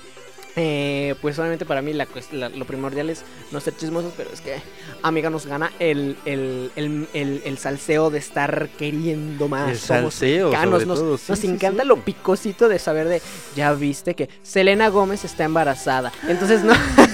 [0.62, 4.42] Eh, pues solamente para mí la la- lo primordial es no ser chismosos, pero es
[4.42, 4.58] que,
[5.04, 9.70] amiga, nos gana el, el, el, el- el salseo de estar queriendo más.
[9.70, 11.88] El Somos salseo, sobre nos, todo, sí, nos sí, encanta sí.
[11.88, 13.22] lo picosito de saber de,
[13.56, 16.12] ya viste que Selena Gómez está embarazada.
[16.28, 16.74] Entonces no,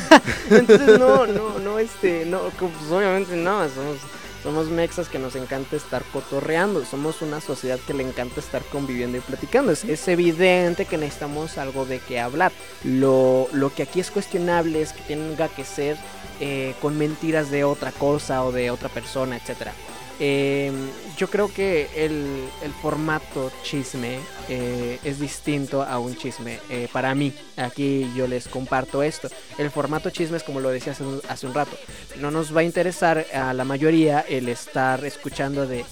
[0.49, 3.97] entonces no, no, no, este, no, pues obviamente no, somos...
[4.45, 6.85] Somos mexas que nos encanta estar cotorreando.
[6.85, 9.71] Somos una sociedad que le encanta estar conviviendo y platicando.
[9.71, 12.51] Es, es evidente que necesitamos algo de qué hablar.
[12.83, 15.97] Lo, lo que aquí es cuestionable es que tenga que ser
[16.39, 19.73] eh, con mentiras de otra cosa o de otra persona, etcétera.
[20.19, 20.71] Eh,
[21.17, 26.59] yo creo que el, el formato chisme eh, es distinto a un chisme.
[26.69, 29.29] Eh, para mí, aquí yo les comparto esto.
[29.57, 31.77] El formato chisme es como lo decía hace un, hace un rato.
[32.19, 35.83] No nos va a interesar a la mayoría el estar escuchando de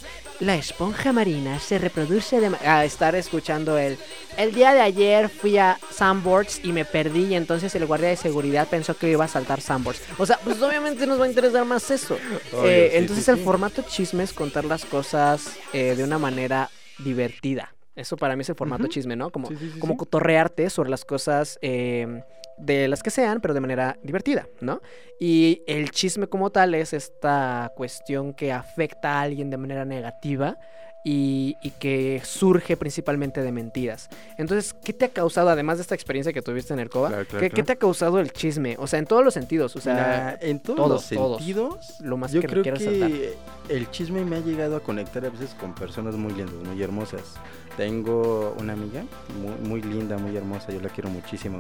[0.44, 2.50] la esponja marina se reproduce de...
[2.50, 3.98] ma-", A estar escuchando el...
[4.38, 8.16] El día de ayer fui a Sandboards y me perdí y entonces el guardia de
[8.18, 10.02] seguridad pensó que iba a saltar Sandboards.
[10.18, 12.16] O sea, pues obviamente nos va a interesar más eso.
[12.52, 13.44] Obvio, Eh, sí, entonces sí, el sí.
[13.44, 17.74] formato chisme es contar las cosas eh, de una manera divertida.
[17.96, 19.30] Eso para mí es el formato chisme, ¿no?
[19.30, 22.24] Como, como cotorrearte sobre las cosas eh,
[22.58, 24.82] de las que sean, pero de manera divertida, ¿no?
[25.20, 30.58] Y el chisme como tal es esta cuestión que afecta a alguien de manera negativa
[31.04, 34.10] y, y que surge principalmente de mentiras.
[34.38, 37.26] Entonces, ¿qué te ha causado, además de esta experiencia que tuviste en el COBA, Claro,
[37.26, 38.78] claro, ¿qué, te ha causado el chisme?
[38.80, 41.38] O sea, en todos los sentidos, o sea, en todos, todos, los todos.
[41.38, 43.12] sentidos, lo más yo que creo quieras que saltar.
[43.70, 47.36] el chisme me ha llegado a conectar a veces con personas muy lindas, muy hermosas.
[47.78, 49.04] Tengo una amiga
[49.42, 51.60] muy, muy linda, muy hermosa, yo la quiero muchísimo.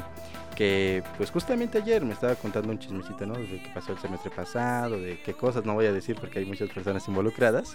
[0.56, 3.34] Que pues justamente ayer me estaba contando un chismecito, ¿no?
[3.34, 6.46] De qué pasó el semestre pasado, de qué cosas, no voy a decir porque hay
[6.46, 7.74] muchas personas involucradas.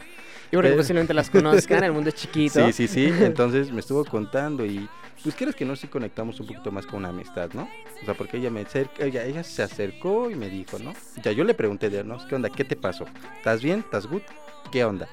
[0.50, 2.64] Creo que Pero- posiblemente las conozcan, el mundo es chiquito.
[2.66, 3.12] Sí, sí, sí.
[3.24, 4.88] Entonces me estuvo contando y
[5.24, 7.68] pues quieres que no, sí conectamos un poquito más con una amistad, ¿no?
[8.00, 10.92] O sea, porque ella me acerca, ella, ella se acercó y me dijo, ¿no?
[11.24, 12.24] Ya yo le pregunté de, ¿no?
[12.28, 12.48] ¿Qué onda?
[12.48, 13.06] ¿Qué te pasó?
[13.38, 13.80] ¿Estás bien?
[13.80, 14.22] ¿Estás good?
[14.70, 15.08] ¿Qué onda?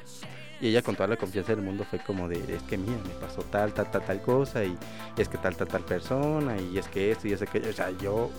[0.62, 3.14] Y ella con toda la confianza del mundo fue como de, es que mira, me
[3.26, 4.78] pasó tal, tal, tal, tal cosa y
[5.18, 7.70] es que tal, tal, tal persona y es que esto y es aquello.
[7.70, 8.30] O sea, yo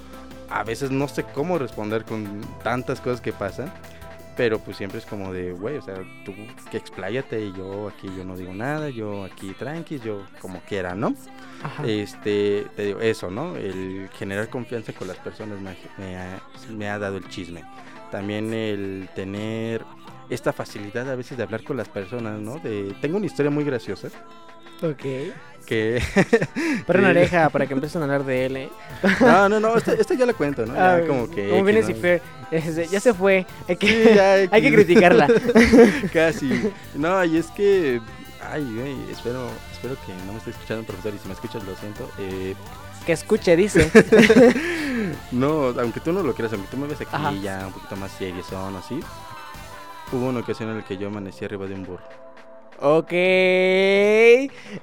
[0.48, 3.72] a veces no sé cómo responder con tantas cosas que pasan.
[4.36, 5.94] Pero pues siempre es como de, güey, o sea,
[6.26, 6.34] tú
[6.70, 10.94] que expláyate y yo aquí yo no digo nada, yo aquí tranqui, yo como quiera,
[10.94, 11.14] ¿no?
[11.62, 11.86] Ajá.
[11.86, 13.56] Este, te digo, eso, ¿no?
[13.56, 17.64] El generar confianza con las personas me ha, me ha- me ha dado el chisme.
[18.10, 19.82] También el tener
[20.30, 22.58] esta facilidad a veces de hablar con las personas, ¿no?
[22.58, 24.08] De, tengo una historia muy graciosa
[24.82, 25.04] Ok.
[25.66, 26.02] que...
[26.86, 28.70] Pero una oreja para que empiecen a hablar de él, ¿eh?
[29.20, 30.74] no, no, no, esta, esta ya la cuento, ¿no?
[30.74, 31.48] Ya Ah, como que...
[31.48, 31.90] Como X, vienes ¿no?
[31.90, 33.46] y Fer, este, ya se fue.
[33.68, 35.28] Hay que, Sí, ya, hay que criticarla.
[36.12, 36.70] Casi.
[36.94, 38.00] No, y es que.
[38.52, 41.12] Ay, güey, espero, espero que no me esté escuchando, profesor.
[41.14, 42.08] Y si me escuchas, lo siento.
[42.20, 42.54] Eh,
[43.04, 43.90] que escuche, dice.
[45.32, 47.32] no, aunque tú no lo quieras, aunque tú me ves aquí Ajá.
[47.42, 49.00] ya un poquito más serio, son así.
[50.12, 52.04] Hubo una ocasión en la que yo amanecí arriba de un burro.
[52.80, 53.12] Ok.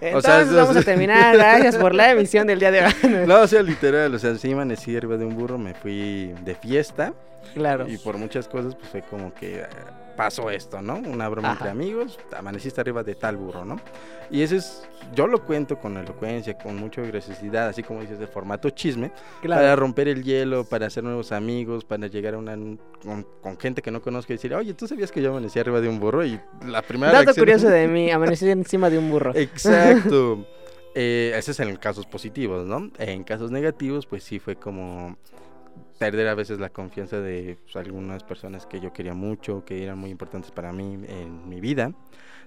[0.02, 1.36] Entonces sea, vamos a terminar.
[1.36, 2.94] Gracias por la emisión del día de hoy.
[3.28, 6.56] No, o sea, literal, o sea, sí amanecí arriba de un burro, me fui de
[6.56, 7.14] fiesta.
[7.54, 7.88] Claro.
[7.88, 9.68] Y por muchas cosas, pues fue como que eh,
[10.16, 10.96] pasó esto, ¿no?
[10.96, 11.58] Una broma Ajá.
[11.60, 13.78] entre amigos, amaneciste arriba de tal burro, ¿no?
[14.32, 18.26] Y eso es, yo lo cuento con elocuencia, con mucha graciosidad, así como dices, de
[18.28, 19.12] formato chisme,
[19.48, 22.56] para romper el hielo, para hacer nuevos amigos, para llegar a una,
[23.04, 25.82] con, con gente que no conozco y decir, oye, ¿tú sabías que yo amanecí arriba
[25.82, 26.26] de un burro?
[26.26, 29.34] Y la primera Dato reacción- curioso de mí, amanecí encima de un burro.
[29.36, 30.46] Exacto.
[30.96, 32.92] Eh, ese es en casos positivos, ¿no?
[33.00, 35.18] En casos negativos, pues sí fue como
[36.04, 39.98] perder a veces la confianza de pues, algunas personas que yo quería mucho, que eran
[39.98, 41.94] muy importantes para mí en mi vida.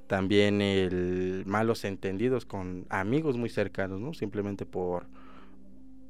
[0.07, 4.13] También el malos entendidos con amigos muy cercanos, ¿no?
[4.13, 5.07] Simplemente por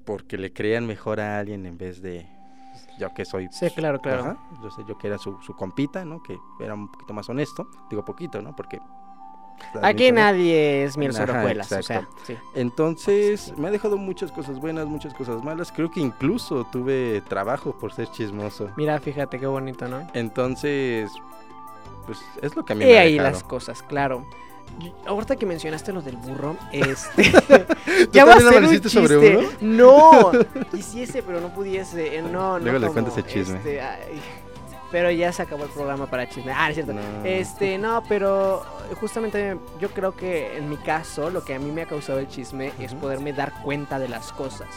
[0.05, 2.27] porque le crean mejor a alguien en vez de
[2.73, 4.23] pues, yo que soy Sí, claro, claro.
[4.23, 6.23] Ajá, yo sé yo que era su, su compita, ¿no?
[6.25, 7.69] Que era un poquito más honesto.
[7.89, 8.57] Digo poquito, ¿no?
[8.57, 8.81] Porque
[9.83, 12.37] Aquí nadie es miel sobre hojuelas, o sea, sí.
[12.55, 15.71] Entonces, me ha dejado muchas cosas buenas, muchas cosas malas.
[15.73, 18.71] Creo que incluso tuve trabajo por ser chismoso.
[18.77, 20.07] Mira, fíjate qué bonito, ¿no?
[20.15, 21.11] Entonces,
[22.07, 23.31] pues es lo que a mí Y me ha ahí dejado.
[23.31, 24.25] las cosas, claro.
[25.07, 27.31] Ahorita que mencionaste lo del burro, este.
[27.31, 29.49] ¿Tú ya va a ser un sobre uno?
[29.61, 30.33] No,
[30.71, 32.17] quisiese, pero no pudiese.
[32.17, 32.59] eh, No, no.
[32.59, 33.59] Luego le cuento ese chisme.
[33.59, 34.21] este, ay,
[34.97, 36.53] pero ya se acabó el programa para chisme.
[36.57, 36.95] Ah, es cierto.
[36.95, 37.01] No.
[37.23, 38.65] Este, no, pero
[38.99, 42.29] justamente yo creo que en mi caso, lo que a mí me ha causado el
[42.29, 43.03] chisme es Ujú.
[43.03, 44.69] poderme dar cuenta de las cosas.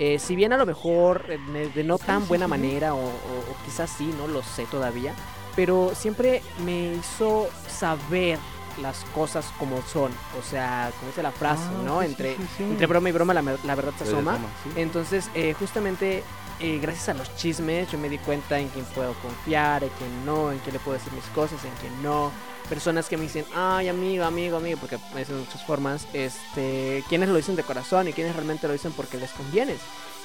[0.00, 3.64] Eh, si bien a lo mejor eh, de, no tan buena manera, o, o- o
[3.64, 5.14] quizás sí, no lo sé todavía,
[5.54, 8.40] pero siempre me hizo saber
[8.82, 10.10] las cosas como son.
[10.36, 12.00] O sea, como dice la frase, Ah, ¿no?
[12.00, 12.62] sí, entre, sí, sí.
[12.64, 14.36] entre broma y broma la, la verdad se asoma.
[14.74, 16.24] Entonces, eh, justamente
[16.60, 20.24] eh, gracias a los chismes, yo me di cuenta en quién puedo confiar, en quién
[20.26, 22.30] no, en quién le puedo decir mis cosas, en quién no.
[22.68, 26.06] Personas que me dicen, ay, amigo, amigo, amigo, porque es de muchas formas.
[26.12, 29.74] Este, quienes lo dicen de corazón y quienes realmente lo dicen porque les conviene.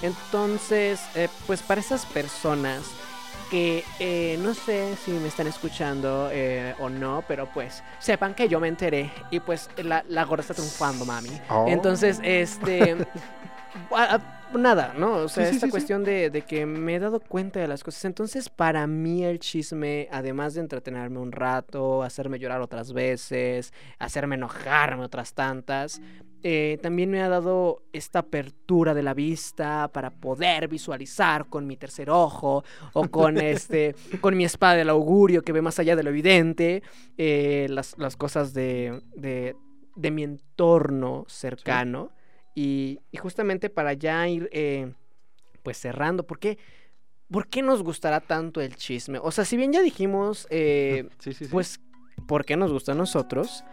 [0.01, 2.83] Entonces, eh, pues para esas personas
[3.49, 8.47] que eh, no sé si me están escuchando eh, o no, pero pues sepan que
[8.47, 11.29] yo me enteré y pues la, la gorda está triunfando, mami.
[11.49, 11.65] Oh.
[11.67, 12.95] Entonces, este.
[13.91, 15.15] a- a- nada, ¿no?
[15.15, 17.83] O sea, Sí, esta sí, cuestión de, de que me he dado cuenta de las
[17.83, 18.05] cosas.
[18.05, 24.35] Entonces, para mí el chisme, además de entretenerme un rato, hacerme llorar otras veces, hacerme
[24.35, 26.01] enojarme otras tantas,
[26.47, 31.75] eh, también me ha dado esta apertura de la vista para poder visualizar con mi
[31.75, 32.63] tercer ojo
[32.93, 36.83] o con este con mi espada del augurio que ve más allá de lo evidente
[37.17, 39.55] eh, las, las cosas de, de,
[39.95, 42.11] de mi entorno cercano
[42.55, 44.93] y, y justamente para ya ir eh,
[45.61, 46.57] pues cerrando ¿por qué,
[47.29, 49.19] ¿por qué nos gustará tanto el chisme?
[49.21, 51.51] O sea, si bien ya dijimos eh, Sí, sí, sí.
[51.51, 51.79] pues,
[52.27, 53.63] ¿por qué nos gusta a nosotros?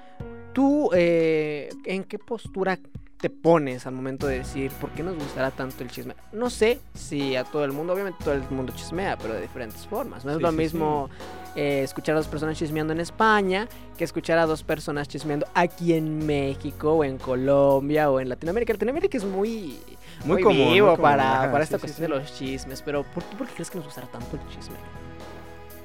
[0.53, 2.79] ¿Tú eh, en qué postura
[3.23, 6.17] te pones al momento de decir por qué nos gustará tanto el chisme?
[6.33, 9.87] No sé si a todo el mundo, obviamente todo el mundo chismea, pero de diferentes
[9.87, 10.25] formas.
[10.25, 11.09] No es Sí, lo sí, mismo
[11.55, 15.95] eh, escuchar a dos personas chismeando en España que escuchar a dos personas chismeando aquí
[15.95, 18.73] en México o en Colombia o en Latinoamérica.
[18.73, 19.79] Latinoamérica es muy,
[20.25, 22.83] Muy muy, común, muy vivo común, para, para esta cuestión de los chismes.
[22.83, 24.75] Pero ¿por, ¿tú por qué crees que nos gustará tanto el chisme?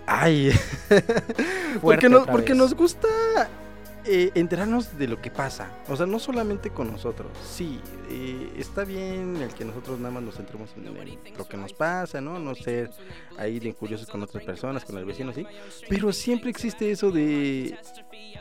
[0.08, 0.52] Ay.
[1.82, 3.08] Porque, porque nos gusta
[4.08, 5.70] eh, enterarnos de lo que pasa.
[5.88, 7.28] O sea, no solamente con nosotros.
[7.43, 11.58] Sí, eh, está bien el que nosotros nada más nos centremos en, en lo que
[11.58, 12.39] nos pasa, ¿no?
[12.39, 12.89] No ser
[13.38, 15.46] ahí de curiosos con otras personas, con el vecino, sí.
[15.89, 17.78] Pero siempre existe eso de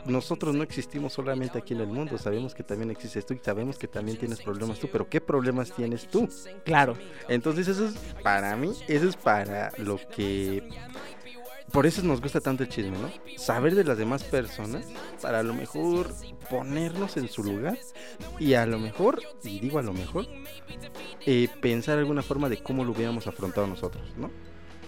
[0.05, 3.77] nosotros no existimos solamente aquí en el mundo, sabemos que también existes tú y sabemos
[3.77, 6.29] que también tienes problemas tú, pero ¿qué problemas tienes tú?
[6.63, 6.95] Claro.
[7.27, 10.63] Entonces eso es para mí, eso es para lo que...
[11.71, 13.11] Por eso nos gusta tanto el chisme, ¿no?
[13.37, 14.85] Saber de las demás personas
[15.21, 16.13] para a lo mejor
[16.49, 17.77] ponernos en su lugar
[18.39, 20.25] y a lo mejor, y digo a lo mejor,
[21.25, 24.31] eh, pensar alguna forma de cómo lo hubiéramos afrontado nosotros, ¿no?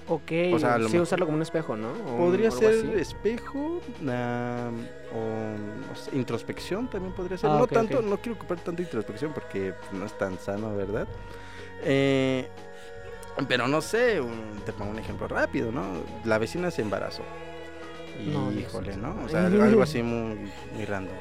[0.08, 1.92] Ok, O sea, sí, usarlo como un espejo, ¿no?
[1.92, 2.92] O Podría ser así.
[3.00, 4.72] espejo ah,
[5.14, 7.50] o introspección también podría ser.
[7.52, 11.08] Ah, no tanto, no quiero ocupar tanto introspección porque no es tan sano, ¿verdad?
[11.84, 12.48] Eh,
[13.48, 15.84] pero no sé, un- te pongo un ejemplo rápido, ¿no?
[16.26, 17.24] La vecina se embarazó.
[18.24, 18.98] Y, No, híjole.
[18.98, 19.16] ¿no?
[19.26, 20.38] O sea, algo así muy,
[20.76, 21.14] muy random.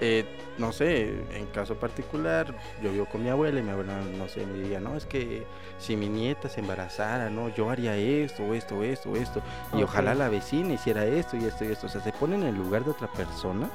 [0.00, 0.26] Eh,
[0.58, 4.44] no sé, en caso particular, yo vivo con mi abuela y mi abuela, no sé,
[4.44, 5.44] me diría, no, es que
[5.78, 9.40] si mi nieta se embarazara, no, yo haría esto, esto, esto, esto,
[9.72, 12.48] y ojalá la vecina hiciera esto y esto y esto, o sea, se ponen en
[12.48, 13.70] el lugar de otra persona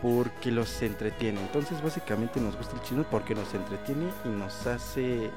[0.00, 1.40] porque los entretiene.
[1.40, 5.30] Entonces, básicamente nos gusta el chisme porque nos entretiene y nos hace,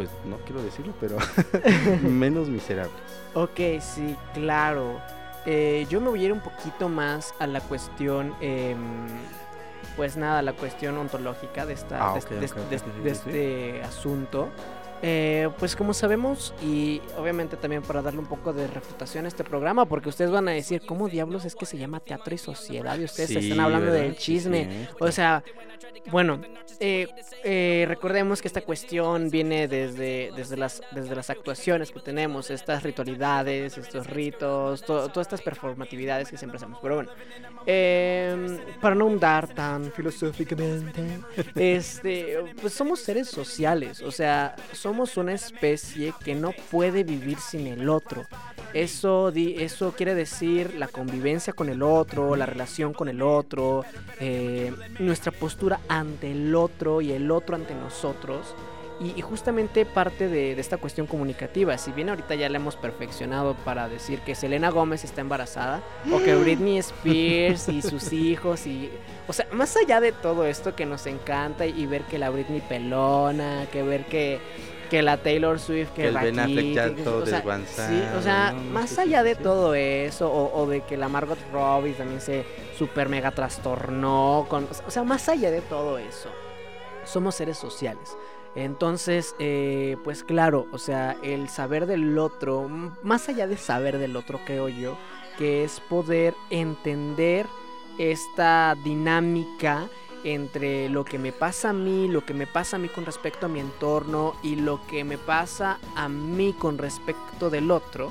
[0.00, 1.18] pues no quiero decirlo, pero
[2.08, 2.94] menos miserables.
[3.34, 4.98] Ok, sí, claro.
[5.44, 8.78] Eh, yo me voy a ir un poquito más a la cuestión, em,
[9.96, 13.02] pues nada, la cuestión ontológica de, esta, Ah, de, ok, de- ok, de- ok, sí,
[13.02, 13.28] de sí, sí.
[13.30, 14.48] este asunto.
[15.02, 19.44] Eh, pues como sabemos, y obviamente también para darle un poco de refutación a este
[19.44, 22.98] programa, porque ustedes van a decir, ¿cómo diablos es que se llama teatro y sociedad?
[22.98, 24.02] Y ustedes Sí, están hablando ¿verdad?
[24.02, 24.88] del chisme.
[24.98, 25.42] O sea,
[26.10, 26.40] bueno,
[26.80, 27.08] eh,
[27.44, 32.82] eh, recordemos que esta cuestión viene desde, desde, las, desde las actuaciones que tenemos, estas
[32.82, 36.78] ritualidades, estos ritos, to- todas estas performatividades que siempre hacemos.
[36.82, 37.10] Pero bueno,
[37.66, 41.20] eh, para no hundar tan filosóficamente,
[41.54, 47.66] este, pues somos seres sociales, o sea, somos una especie que no puede vivir sin
[47.66, 48.24] el otro.
[48.72, 53.84] Eso, eso quiere decir la convivencia con el otro, la relación con el otro,
[54.20, 58.54] eh, nuestra postura ante el otro y el otro ante nosotros.
[59.00, 62.76] Y, y justamente parte de, de esta cuestión comunicativa, si bien ahorita ya la hemos
[62.76, 65.80] perfeccionado para decir que Selena Gómez está embarazada,
[66.12, 68.90] o que Britney Spears y sus hijos, y.
[69.26, 72.60] O sea, más allá de todo esto que nos encanta y, ver que la Britney
[72.60, 74.38] pelona, que ver que,
[74.90, 78.22] que la Taylor Swift, que, Que el Ben Affleck ya todo o sea, Sí, o
[78.22, 79.42] sea, más allá de sí.
[79.42, 82.44] todo eso, o, o de que la Margot Robbie también se
[82.76, 86.28] super mega trastornó, con, o sea, más allá de todo eso,
[87.04, 88.16] somos seres sociales.
[88.54, 92.68] Entonces, eh, pues claro, o sea, el saber del otro,
[93.02, 94.96] más allá de saber del otro, creo yo,
[95.38, 97.46] que es poder entender
[97.98, 99.88] esta dinámica
[100.24, 103.46] entre lo que me pasa a mí, lo que me pasa a mí con respecto
[103.46, 108.10] a mi entorno y lo que me pasa a mí con respecto del otro,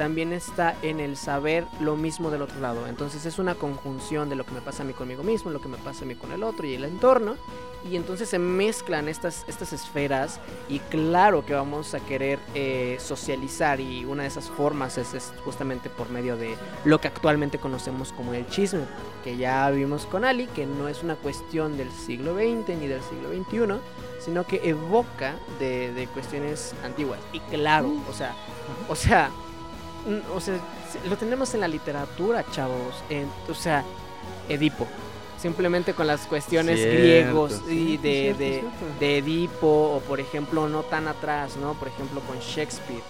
[0.00, 2.86] también está en el saber lo mismo del otro lado.
[2.86, 5.68] Entonces es una conjunción de lo que me pasa a mí conmigo mismo, lo que
[5.68, 7.36] me pasa a mí con el otro y el entorno.
[7.86, 13.78] Y entonces se mezclan estas, estas esferas y claro que vamos a querer eh, socializar
[13.78, 18.10] y una de esas formas es, es justamente por medio de lo que actualmente conocemos
[18.14, 18.84] como el chisme,
[19.22, 23.02] que ya vimos con Ali, que no es una cuestión del siglo XX ni del
[23.02, 23.80] siglo XXI,
[24.18, 27.20] sino que evoca de, de cuestiones antiguas.
[27.34, 28.34] Y claro, o sea,
[28.88, 29.30] o sea,
[30.34, 30.58] o sea,
[30.90, 32.94] se- lo tenemos en la literatura, chavos.
[33.10, 33.84] en- o sea,
[34.48, 34.86] Edipo.
[35.38, 38.98] Simplemente con las cuestiones Cierto, griegos y de, cierto, de, cierto.
[39.00, 41.72] de Edipo, o por ejemplo, no tan atrás, ¿no?
[41.74, 43.00] Por ejemplo, con Shakespeare,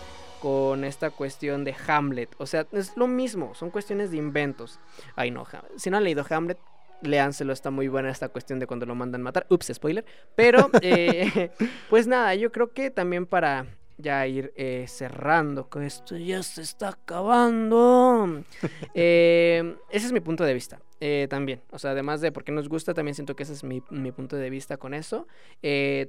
[0.41, 2.31] con esta cuestión de Hamlet.
[2.39, 4.79] O sea, es lo mismo, son cuestiones de inventos.
[5.17, 5.45] Ay, no,
[5.77, 6.59] si no han leído Hamlet,
[7.03, 9.47] léanselo, está muy buena esta cuestión de cuando lo mandan matar.
[9.51, 10.05] Ups, spoiler.
[10.37, 11.51] Pero, eh,
[11.91, 13.67] pues nada, yo creo que también para
[14.01, 18.43] ya ir eh, cerrando, que esto ya se está acabando.
[18.95, 20.81] Eh, ese es mi punto de vista.
[21.03, 23.83] eh, también, o sea, además de porque nos gusta, también siento que ese es mi,
[23.91, 25.27] mi punto de vista con eso.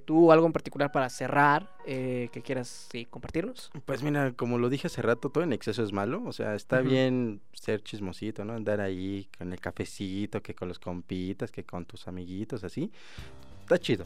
[0.06, 3.72] ¿Tú algo en particular para cerrar que quieras sí, compartirnos?
[3.86, 6.22] Pues mira, como lo dije hace rato, todo en exceso es malo.
[6.26, 6.90] O sea, está Ujú.
[6.90, 8.54] bien ser chismosito, ¿no?
[8.54, 12.92] Andar ahí con el cafecito, que con los compitas, que con tus amiguitos, así.
[13.62, 14.06] Está chido.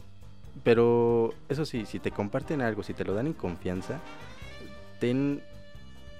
[0.62, 4.00] Pero eso sí, si te comparten algo, si te lo dan en confianza,
[4.98, 5.42] ten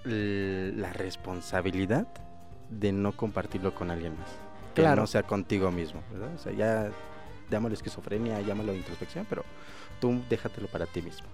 [0.04, 2.06] la responsabilidad
[2.70, 4.28] de no compartirlo con alguien más.
[4.74, 6.34] Que no sea contigo mismo, ¿verdad?
[6.34, 6.90] O sea, ya
[7.50, 9.44] llámalo esquizofrenia, llámalo introspección, pero
[10.00, 11.26] tú déjatelo para ti mismo.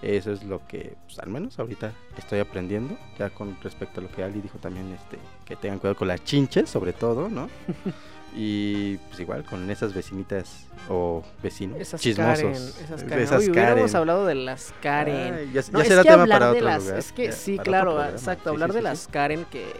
[0.00, 2.96] Eso es lo que, pues, al menos ahorita estoy aprendiendo.
[3.18, 6.22] Ya con respecto a lo que Ali dijo también, este, que tengan cuidado con las
[6.22, 7.48] chinches, sobre todo, ¿no?
[8.34, 12.36] y pues igual con esas vecinitas o vecinos Esas chismosos.
[12.38, 13.24] Karen, esas Karen.
[13.24, 13.96] Esas Uy, hubiéramos Karen.
[13.96, 15.34] hablado de las Karen.
[15.34, 16.98] Ay, ya No, ya será tema para otro las, lugar.
[16.98, 18.50] Es que ya, sí, claro, exacto.
[18.50, 19.08] Sí, hablar sí, de sí, las.
[19.08, 19.72] Karen que,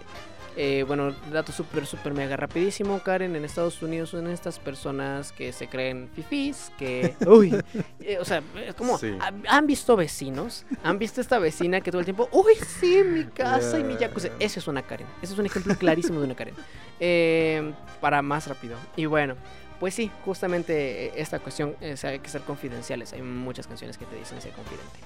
[0.60, 2.98] eh, bueno, dato súper, súper mega rapidísimo.
[3.00, 7.54] Karen en Estados Unidos son estas personas que se creen fifís, que, uy,
[8.00, 9.16] eh, o sea, es como, Sí.
[9.20, 10.66] ¿han- ¿han visto vecinos?
[10.82, 14.28] ¿Han visto esta vecina que todo el tiempo, uy, sí, mi casa y mi jacuzzi?
[14.40, 15.06] Ese es una Karen.
[15.22, 16.54] Ese es un ejemplo clarísimo de una Karen.
[17.00, 18.76] Eh, para más rápido.
[18.96, 19.36] Y bueno.
[19.78, 23.12] Pues sí, justamente esta cuestión es, hay que ser confidenciales.
[23.12, 24.98] Hay muchas canciones que te dicen ser confidente.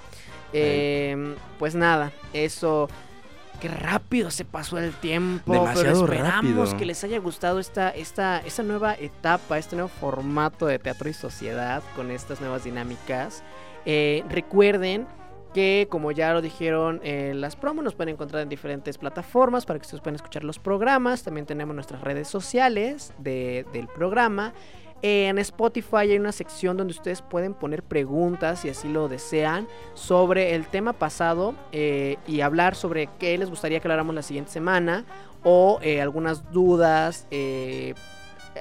[0.55, 2.89] Eh, pues nada, eso.
[3.63, 5.53] Qué rápido se pasó el tiempo.
[5.53, 6.77] Demasiado pero esperamos rápido.
[6.79, 11.13] que les haya gustado esta, esta, esta nueva etapa, este nuevo formato de teatro y
[11.13, 13.45] sociedad con estas nuevas dinámicas.
[13.87, 15.07] Eh, recuerden
[15.55, 19.79] que como ya lo dijeron eh, las promos nos pueden encontrar en diferentes plataformas para
[19.79, 24.55] que ustedes puedan escuchar los programas también tenemos nuestras redes sociales de- del programa
[25.03, 30.55] en Spotify hay una sección donde ustedes pueden poner preguntas si así lo desean sobre
[30.55, 35.05] el tema pasado eh, y hablar sobre qué les gustaría que habláramos la siguiente semana
[35.43, 37.95] o eh, algunas dudas eh,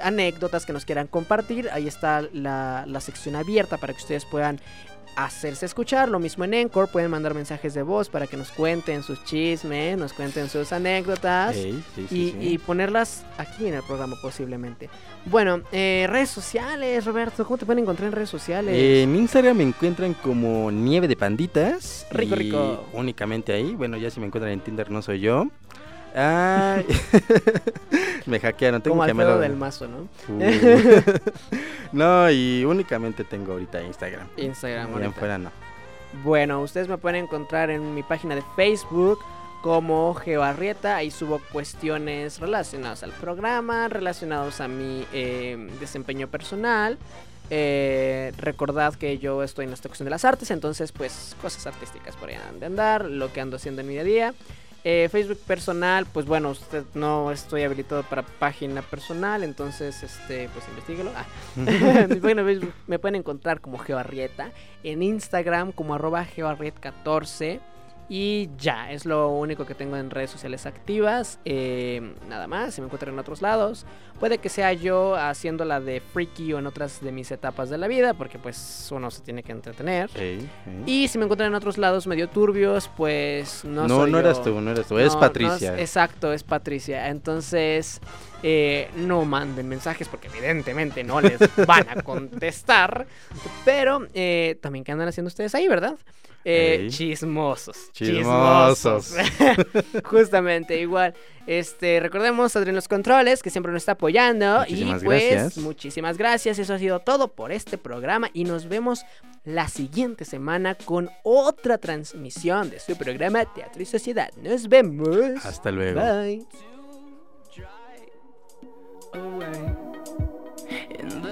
[0.02, 1.70] anécdotas que nos quieran compartir.
[1.72, 4.60] Ahí está la, la sección abierta para que ustedes puedan
[5.16, 6.10] hacerse escuchar.
[6.10, 9.98] Lo mismo en Encore, pueden mandar mensajes de voz para que nos cuenten sus chismes,
[9.98, 11.56] nos cuenten sus anécdotas.
[11.56, 12.38] Ey, sí, sí, y, sí.
[12.54, 14.90] y ponerlas aquí en el programa posiblemente.
[15.26, 18.76] Bueno, eh, redes sociales, Roberto, ¿cómo te pueden encontrar en redes sociales?
[18.76, 22.08] En Instagram me encuentran como Nieve de Panditas.
[22.12, 22.86] Rico, y rico.
[22.94, 23.76] Únicamente ahí.
[23.76, 25.48] Bueno, ya si me encuentran en Tinder no soy yo.
[26.16, 26.86] Ay,
[28.26, 28.82] me hackearon.
[28.82, 30.08] Tengo Como un Alfredo del Mazo, ¿no?
[30.28, 30.40] Uh.
[31.92, 34.28] no, y únicamente tengo ahorita Instagram.
[34.38, 34.88] Instagram.
[34.88, 35.20] Y en ahorita.
[35.20, 35.52] fuera no.
[36.24, 39.20] Bueno, ustedes me pueden encontrar en mi página de Facebook
[39.62, 40.98] como Geobarrieta.
[40.98, 46.98] Ahí subo cuestiones relacionadas al programa, relacionados a mi eh, desempeño personal.
[47.50, 52.16] Eh, recordad que yo estoy en esta cuestión de las artes, entonces pues cosas artísticas
[52.16, 54.34] por ahí han de andar, lo que ando haciendo en mi día a día.
[54.84, 60.68] Eh, Facebook personal, pues bueno, usted no estoy habilitado para página personal, entonces este, pues
[60.70, 61.12] investiguelo.
[61.16, 61.26] Ah.
[62.10, 64.52] Facebook me pueden encontrar como Geobarrieta,
[64.84, 67.60] en Instagram como arroba geobarriet14
[68.14, 71.40] y ya, es lo único que tengo en redes sociales activas.
[71.46, 73.86] eh, nada más, si me encuentran en otros lados.
[74.20, 77.78] Puede que sea yo haciendo la de freaky o en otras de mis etapas de
[77.78, 80.10] la vida, porque pues uno se tiene que entretener.
[80.86, 84.20] Y si me encuentran en otros lados medio turbios, pues no No, no, soy yo.
[84.20, 85.00] eras tú, no eras tú.
[85.00, 85.72] Es No, Patricia.
[85.72, 87.08] no es- exacto, es Patricia.
[87.08, 88.02] Entonces,
[88.44, 93.08] eh, no manden mensajes porque evidentemente no les van a contestar.
[93.66, 95.96] Pero eh, también, ¿qué andan haciendo ustedes ahí, verdad?
[96.44, 96.90] Eh, Ey.
[96.90, 97.92] Chismosos.
[97.92, 99.16] Chismosos.
[100.04, 101.14] Justamente, igual.
[101.48, 104.60] Este, recordemos a Adrián los controles, que siempre nos está apoyando.
[104.60, 105.58] Muchísimas y pues, gracias.
[105.58, 106.60] muchísimas gracias.
[106.60, 108.30] Eso ha sido todo por este programa.
[108.34, 109.04] Y nos vemos
[109.44, 114.32] la siguiente semana con otra transmisión de su programa Teatro y Sociedad.
[114.42, 115.46] Nos vemos.
[115.46, 116.02] Hasta luego.
[116.02, 116.46] Bye.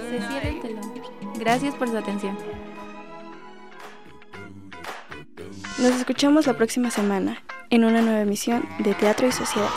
[0.09, 0.93] Se cierra el telón.
[1.39, 2.37] Gracias por su atención.
[5.81, 9.69] Nos escuchamos la próxima semana en una nueva emisión de Teatro y Sociedad.